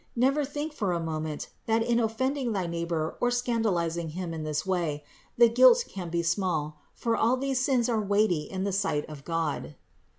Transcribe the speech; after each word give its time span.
Never 0.15 0.43
think 0.43 0.73
for 0.73 0.93
a 0.93 0.99
moment, 0.99 1.49
that 1.67 1.83
in 1.83 1.99
offending 1.99 2.53
thy 2.53 2.65
neighbor 2.65 3.17
or 3.21 3.29
scandalizing 3.29 4.09
him 4.09 4.33
in 4.33 4.41
this 4.41 4.65
way, 4.65 5.03
the 5.37 5.47
guilt 5.47 5.85
can 5.87 6.09
be 6.09 6.23
small, 6.23 6.79
for 6.95 7.15
all 7.15 7.37
these 7.37 7.63
sins 7.63 7.87
are 7.87 8.01
weighty 8.01 8.45
in 8.49 8.63
the 8.63 8.71
sight 8.73 9.07
of 9.07 9.23
God. 9.23 9.75